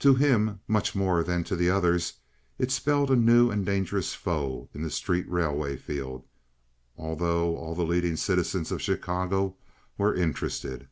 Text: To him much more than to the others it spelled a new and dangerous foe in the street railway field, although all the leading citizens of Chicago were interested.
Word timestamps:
To 0.00 0.16
him 0.16 0.58
much 0.66 0.96
more 0.96 1.22
than 1.22 1.44
to 1.44 1.54
the 1.54 1.70
others 1.70 2.14
it 2.58 2.72
spelled 2.72 3.12
a 3.12 3.14
new 3.14 3.48
and 3.48 3.64
dangerous 3.64 4.12
foe 4.12 4.68
in 4.74 4.82
the 4.82 4.90
street 4.90 5.30
railway 5.30 5.76
field, 5.76 6.24
although 6.96 7.56
all 7.56 7.76
the 7.76 7.86
leading 7.86 8.16
citizens 8.16 8.72
of 8.72 8.82
Chicago 8.82 9.54
were 9.96 10.12
interested. 10.16 10.88